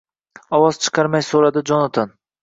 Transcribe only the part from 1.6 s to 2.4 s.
Jonatan.